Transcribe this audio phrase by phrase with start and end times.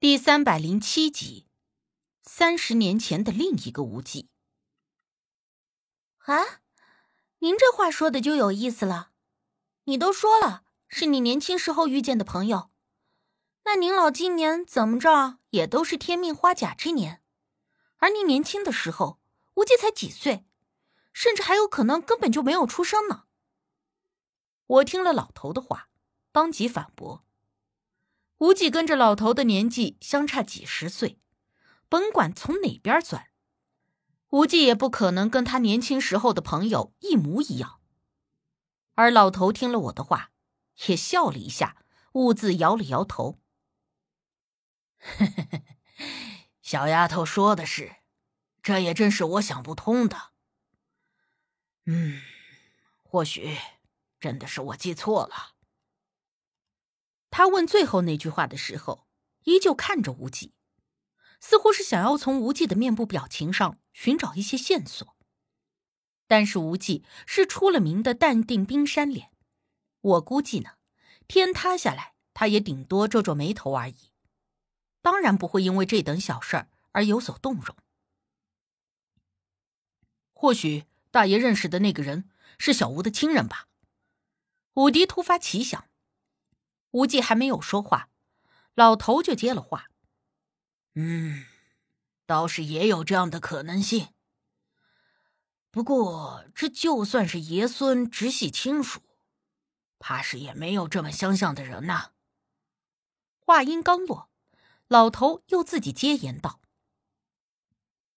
[0.00, 1.48] 第三百零七集，
[2.22, 4.30] 三十年前的另一个无忌。
[6.18, 6.60] 啊，
[7.40, 9.10] 您这话说的就有意思了。
[9.86, 12.70] 你都说了是你年轻时候遇见的朋友，
[13.64, 17.20] 那您老今年怎么着也都是天命花甲之年，
[17.96, 19.20] 而您年轻的时候，
[19.54, 20.46] 无忌才几岁，
[21.12, 23.24] 甚至还有可能根本就没有出生呢。
[24.64, 25.88] 我听了老头的话，
[26.30, 27.24] 当即反驳。
[28.38, 31.18] 无忌跟着老头的年纪相差几十岁，
[31.88, 33.30] 甭管从哪边算，
[34.30, 37.80] 无忌也不可能跟他年轻时候的朋友一模一样。
[38.94, 40.30] 而老头听了我的话，
[40.86, 43.40] 也笑了一下，兀自摇了摇头
[46.62, 47.96] ：“小丫头说的是，
[48.62, 50.30] 这也正是我想不通的。
[51.86, 52.20] 嗯，
[53.02, 53.56] 或许
[54.20, 55.54] 真的是我记错了。”
[57.38, 59.06] 他问最后那句话的时候，
[59.44, 60.54] 依旧看着无忌，
[61.38, 65.16] 似乎是想要从无忌的面部表情上寻找一些线索。
[66.26, 69.30] 但是无忌是出了名的淡定冰山脸，
[70.00, 70.78] 我估计呢，
[71.28, 74.10] 天塌下来他也顶多皱皱眉头而已，
[75.00, 77.76] 当然不会因为这等小事而有所动容。
[80.32, 83.68] 或许大爷认识的那个人是小吴的亲人吧？
[84.74, 85.87] 武迪突发奇想。
[86.98, 88.08] 无忌还没有说话，
[88.74, 89.88] 老头就接了话
[90.94, 91.44] ：“嗯，
[92.26, 94.08] 倒是也有这样的可能性。
[95.70, 99.00] 不过，这就算是爷孙直系亲属，
[100.00, 102.10] 怕是也没有这么相像的人呐。”
[103.38, 104.28] 话音刚落，
[104.88, 106.60] 老头又自己接言道：“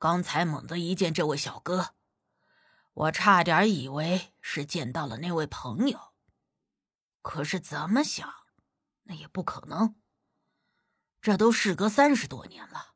[0.00, 1.94] 刚才猛地一见这位小哥，
[2.94, 6.14] 我差点以为是见到了那位朋友，
[7.20, 8.32] 可是怎么想？”
[9.04, 9.96] 那也不可能。
[11.20, 12.94] 这都事隔三十多年了，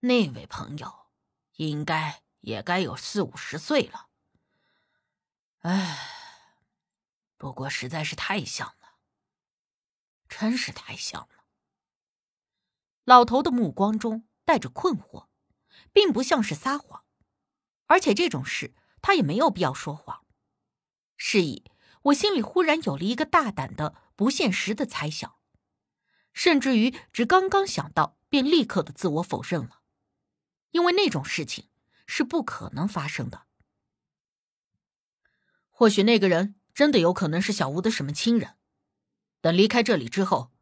[0.00, 1.08] 那位朋友
[1.56, 4.08] 应该也该有四五十岁了。
[5.60, 5.98] 唉，
[7.36, 8.98] 不过实在是太像了，
[10.28, 11.44] 真是太像了。
[13.04, 15.26] 老头的目光中带着困惑，
[15.92, 17.04] 并不像是撒谎，
[17.86, 20.24] 而且这种事他也没有必要说谎。
[21.16, 21.70] 是以，
[22.02, 23.96] 我心里忽然有了一个大胆的。
[24.20, 25.36] 不现实的猜想，
[26.34, 29.80] 甚至于只刚刚想到，便立刻的自我否认了，
[30.72, 31.70] 因为那种事情
[32.06, 33.46] 是不可能发生的。
[35.70, 38.56] 或许那个人真的有可能是小吴的什么亲人，
[39.40, 40.52] 等离开这里之后，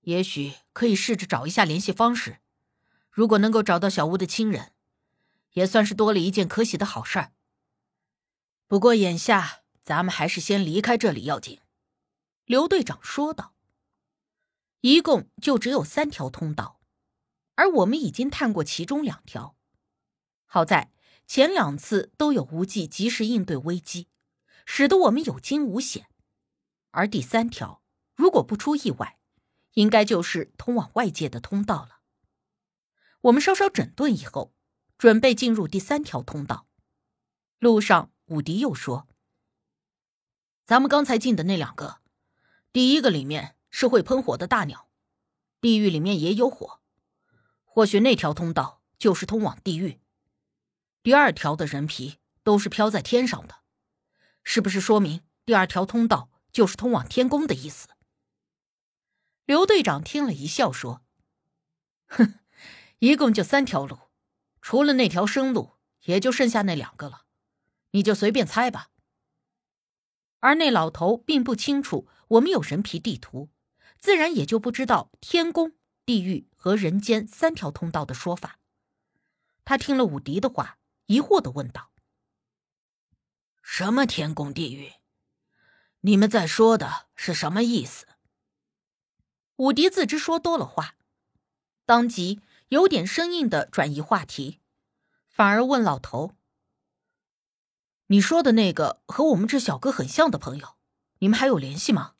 [0.00, 2.38] 也许可以试着找一下联系方式。
[3.10, 4.72] 如果能够找到小吴的亲人，
[5.52, 7.32] 也算是多了一件可喜的好事儿。
[8.66, 11.60] 不过眼下咱们还是先离开这里要紧。
[12.46, 13.56] 刘队长说道
[14.80, 16.80] ：“一共就只有三条通道，
[17.56, 19.56] 而我们已经探过其中两条。
[20.44, 20.92] 好在
[21.26, 24.06] 前两次都有无忌及时应对危机，
[24.64, 26.08] 使得我们有惊无险。
[26.92, 27.82] 而第三条，
[28.14, 29.18] 如果不出意外，
[29.72, 31.98] 应该就是通往外界的通道了。
[33.22, 34.54] 我们稍稍整顿以后，
[34.96, 36.68] 准备进入第三条通道。
[37.58, 39.08] 路上，武迪又说
[40.64, 42.02] ：‘咱们刚才进的那两个。’”
[42.76, 44.90] 第一个里面是会喷火的大鸟，
[45.62, 46.82] 地狱里面也有火，
[47.64, 49.98] 或许那条通道就是通往地狱。
[51.02, 53.62] 第二条的人皮都是飘在天上的，
[54.44, 57.88] 是不是说明第二条通道就是通往天宫的意思？
[59.46, 61.00] 刘队长听了一笑说
[62.08, 62.40] ：“哼，
[62.98, 64.00] 一共就三条路，
[64.60, 67.22] 除了那条生路，也就剩下那两个了，
[67.92, 68.90] 你就随便猜吧。”
[70.40, 72.06] 而那老头并不清楚。
[72.28, 73.50] 我们有人皮地图，
[73.98, 75.72] 自然也就不知道天宫、
[76.04, 78.58] 地狱和人间三条通道的说法。
[79.64, 81.92] 他听了武迪的话，疑惑的问道
[83.62, 84.94] ：“什么天宫、地狱？
[86.00, 88.06] 你们在说的是什么意思？”
[89.56, 90.96] 武迪自知说多了话，
[91.84, 94.60] 当即有点生硬的转移话题，
[95.28, 96.34] 反而问老头
[98.08, 100.76] ：“你说的那个和我们这小哥很像的朋友，
[101.20, 102.14] 你们还有联系吗？”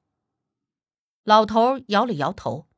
[1.27, 2.69] 老头摇了摇头。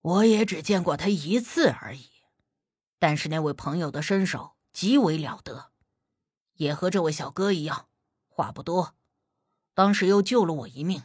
[0.00, 2.10] 我也只见过他一次而已，
[2.98, 5.70] 但是那位朋友的身手极为了得，
[6.54, 7.88] 也和这位小哥一样，
[8.26, 8.96] 话不多，
[9.74, 11.04] 当时又救了我一命，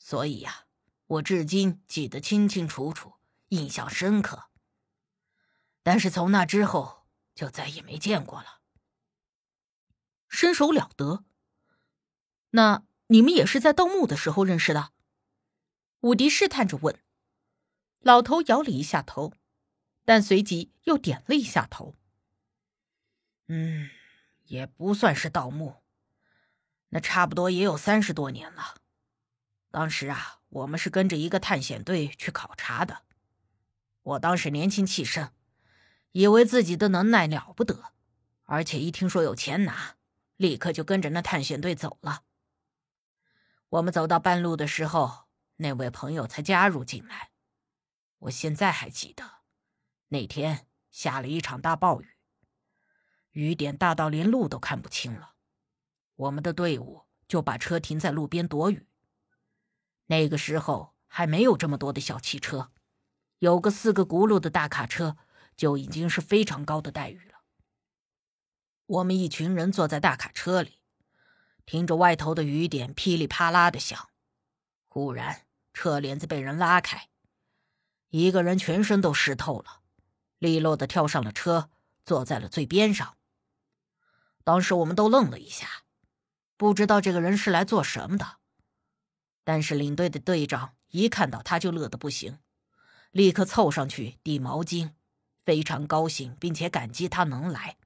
[0.00, 0.66] 所以呀，
[1.06, 3.14] 我至今记得清清楚楚，
[3.50, 4.50] 印象深刻。
[5.84, 7.06] 但是从那之后
[7.36, 8.62] 就再也没见过了。
[10.28, 11.24] 身手了得，
[12.50, 12.87] 那。
[13.08, 14.92] 你们也是在盗墓的时候认识的？
[16.00, 16.98] 武迪试探着问。
[18.00, 19.32] 老头摇了一下头，
[20.04, 21.96] 但随即又点了一下头。
[23.48, 23.88] 嗯，
[24.44, 25.82] 也不算是盗墓，
[26.90, 28.76] 那差不多也有三十多年了。
[29.70, 33.02] 当时啊，我们是跟着一个探险队去考察的。
[34.02, 35.32] 我当时年轻气盛，
[36.12, 37.92] 以为自己的能耐了不得，
[38.44, 39.96] 而且一听说有钱拿，
[40.36, 42.24] 立刻就跟着那探险队走了。
[43.70, 47.30] 我们走到半路的时候，那位朋友才加入进来。
[48.20, 49.42] 我现在还记得，
[50.08, 52.16] 那天下了一场大暴雨，
[53.32, 55.34] 雨点大到连路都看不清了。
[56.14, 58.88] 我们的队伍就把车停在路边躲雨。
[60.06, 62.72] 那个时候还没有这么多的小汽车。
[63.40, 65.16] 有个四个轱辘的大卡车，
[65.54, 67.42] 就已经是非常高的待遇了。
[68.86, 70.77] 我们一群人坐在大卡车里，
[71.70, 74.08] 听着外头的雨点噼里啪啦的响。
[74.86, 75.42] 忽然，
[75.74, 77.10] 车帘子被人拉开，
[78.08, 79.82] 一个人全身都湿透了，
[80.38, 81.68] 利落的跳上了车，
[82.06, 83.18] 坐在了最边上。
[84.44, 85.84] 当时我们都愣了一下，
[86.56, 88.38] 不知道这个人是来做什么的。
[89.44, 92.38] 但是领队的队长一看到他就乐得不行。
[93.10, 94.92] 立刻凑上去递毛巾，
[95.44, 97.76] 非常高兴，并且感激他能来。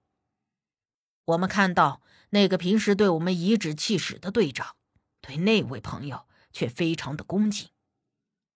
[1.25, 2.01] 我们看到
[2.35, 4.77] 那个平时对我们颐指气使的队长，
[5.21, 7.69] 对那位朋友却非常的恭敬，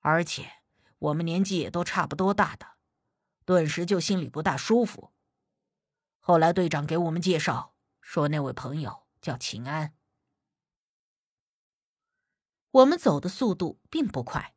[0.00, 0.50] 而且
[0.98, 2.66] 我们年纪也都差不多大的，
[3.44, 5.12] 顿时就心里不大舒服。
[6.20, 9.92] 后来队长给我们介绍说，那位朋友叫秦安。
[12.70, 14.54] 我们走的速度并不快。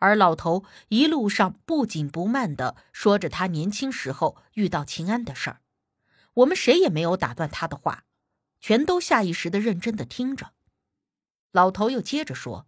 [0.00, 5.62] 而老头一路上不紧不慢的说着他年轻时候遇到秦安的事儿，
[6.34, 8.04] 我们谁也没有打断他的话，
[8.66, 10.54] 全都下意识的认真的听着。
[11.50, 12.66] 老头又接着说：“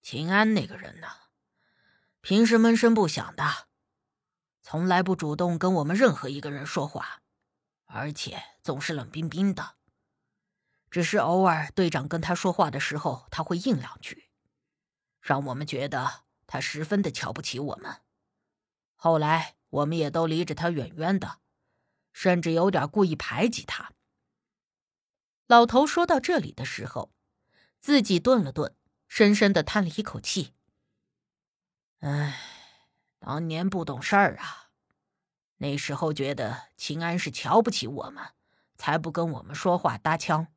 [0.00, 1.06] 秦安那个人呢，
[2.22, 3.68] 平时闷声不响的，
[4.62, 7.20] 从来不主动跟我们任何一个人说话，
[7.84, 9.74] 而且总是冷冰冰的，
[10.90, 14.30] 只是偶尔队长跟他说话的时候，他会应两句。”
[15.20, 18.00] 让我们觉得他十分的瞧不起我们，
[18.96, 21.40] 后来我们也都离着他远远的，
[22.12, 23.92] 甚至有点故意排挤他。
[25.46, 27.12] 老头说到这里的时候，
[27.80, 28.74] 自己顿了顿，
[29.08, 30.54] 深深的叹了一口气
[32.00, 32.40] ：“唉，
[33.18, 34.70] 当年不懂事儿啊，
[35.56, 38.24] 那时候觉得秦安是瞧不起我们，
[38.76, 40.48] 才不跟我们说话搭腔。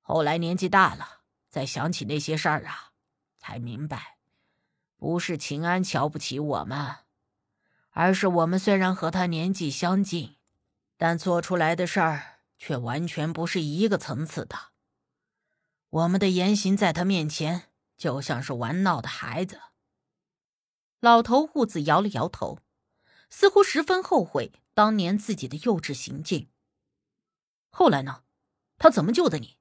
[0.00, 2.88] 后来年纪大了，再想起那些事儿啊。”
[3.42, 4.18] 才明白，
[4.98, 6.96] 不是秦安瞧不起我们，
[7.88, 10.36] 而是我们虽然和他年纪相近，
[11.02, 14.72] 但做出来的事儿却完全不是一个层次的。
[15.88, 19.62] 我们的言行在他面前就像是玩闹的孩子。
[20.98, 22.58] 老头兀自摇了摇头，
[23.30, 26.50] 似乎十分后悔当年自己的幼稚行径。
[27.70, 28.24] 后来呢？
[28.76, 29.56] 他怎么救的你？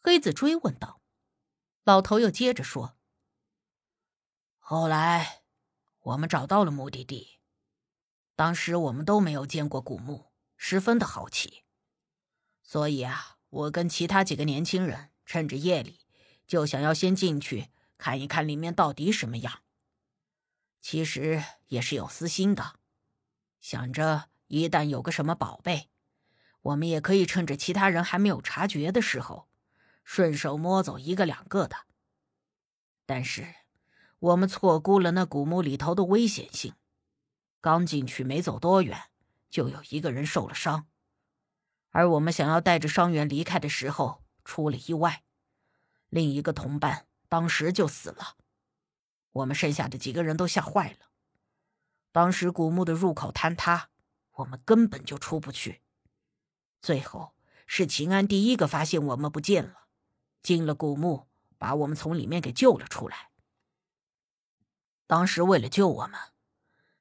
[0.00, 1.00] 黑子追问道。
[1.84, 2.98] 老头又接着说
[4.58, 5.42] ：“后来，
[6.00, 7.38] 我们找到了目的地。
[8.34, 10.29] 当时我们都没有见过古墓，
[10.62, 11.64] 十分的好奇。
[12.62, 16.00] 所以啊，我跟其他几个年轻人趁着夜里，
[16.46, 19.62] 就想要先进去看一看里面到底什么样。
[20.82, 22.74] 其实也是有私心的，
[23.58, 25.88] 想着一旦有个什么宝贝，
[26.60, 29.48] 我们也可以趁着其他人还没有察觉的时候。”
[30.02, 31.86] 顺手摸走一个两个的，
[33.06, 33.54] 但是
[34.18, 36.74] 我们错估了那古墓里头的危险性。
[37.60, 39.09] 刚进去没走多远，
[39.50, 40.86] 就有一个人受了伤，
[41.90, 45.24] 而我们想要带着伤员离开的时候出了意外，
[46.08, 48.36] 另一个同伴当时就死了。
[49.32, 51.10] 我们剩下的几个人都吓坏了。
[52.12, 53.90] 当时古墓的入口坍塌，
[54.32, 55.82] 我们根本就出不去。
[56.80, 57.34] 最后
[57.66, 59.86] 是秦安第一个发现我们不见了。
[60.42, 61.28] 进了古墓，
[61.58, 63.30] 把我们从里面给救了出来。
[65.06, 66.18] 当时为了救我们，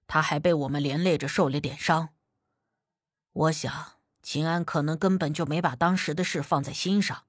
[0.06, 2.10] 他还被我们连累着受了点伤。
[3.32, 7.26] 我想秦安可能根本就没把当时的事放在心上，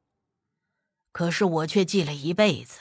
[1.13, 2.81] 可是我却记了一辈子。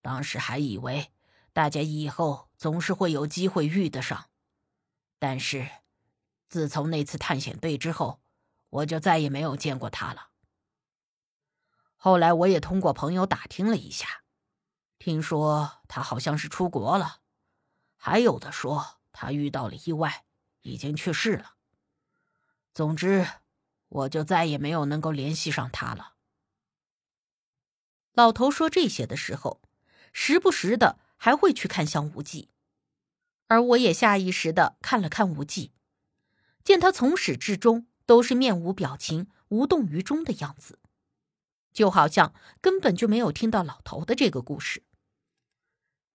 [0.00, 1.12] 当时还以为
[1.52, 4.30] 大家以后总是会有机会遇得上，
[5.18, 5.68] 但是
[6.48, 8.20] 自从那次探险队之后，
[8.70, 10.30] 我就再也没有见过他了。
[11.96, 14.24] 后来我也通过朋友打听了一下，
[14.98, 17.20] 听说他好像是出国了，
[17.96, 20.24] 还有的说他遇到了意外，
[20.62, 21.56] 已经去世了。
[22.74, 23.26] 总之，
[23.88, 26.14] 我就再也没有能够联系上他了。
[28.12, 29.60] 老头说这些的时候，
[30.12, 32.48] 时不时的还会去看向无忌，
[33.48, 35.72] 而我也下意识的看了看无忌，
[36.64, 40.78] 见他从始至终都是面无表情、无动于衷的样子，
[41.72, 44.82] 就好像根本就没有听到老头的这个故事。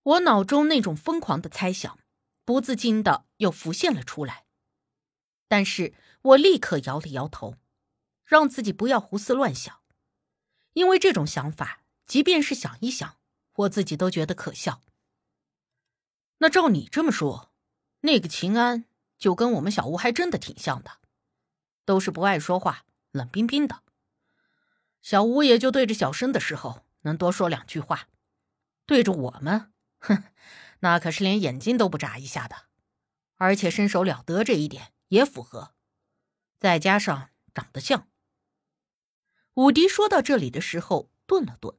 [0.01, 1.99] 我脑中那种疯狂的猜想，
[2.43, 4.45] 不自禁的又浮现了出来，
[5.47, 7.55] 但是我立刻摇了摇头，
[8.23, 9.81] 让自己不要胡思乱想，
[10.73, 13.17] 因为这种想法，即便是想一想，
[13.53, 14.81] 我自己都觉得可笑。
[16.39, 17.51] 那照你这么说，
[18.01, 18.85] 那个秦安
[19.17, 20.99] 就跟我们小吴还真的挺像的，
[21.85, 23.81] 都是不爱说话、冷冰冰的。
[25.01, 28.09] 小吴也就对着小生的时候能多说两句话，
[28.85, 29.71] 对着我们。
[29.99, 30.25] 哼，
[30.81, 32.65] 那可是连眼睛都不眨一下的，
[33.37, 35.73] 而且身手了得这一点也符合，
[36.59, 38.09] 再加上长得像。
[39.55, 41.77] 武迪说到这里的时候顿了顿，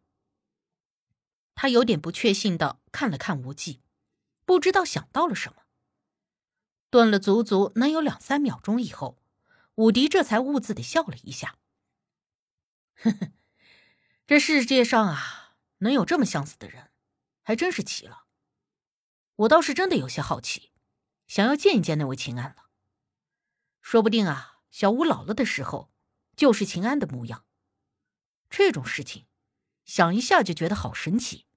[1.55, 3.83] 他有点不确信的看了看无忌，
[4.45, 5.63] 不知道想到了什么。
[6.91, 9.23] 顿了足足能有两三秒钟以后，
[9.75, 11.59] 武迪这才兀自的笑了一下。
[13.01, 13.33] 呵呵，
[14.27, 16.91] 这世界上啊，能有这么相似的人。
[17.43, 18.25] 还真是奇了，
[19.37, 20.71] 我倒是真的有些好奇，
[21.27, 22.69] 想要见一见那位秦安了。
[23.81, 25.91] 说不定啊，小吴老了的时候，
[26.37, 27.45] 就是秦安的模样。
[28.49, 29.27] 这种事情，
[29.85, 31.48] 想一下就觉得好神奇。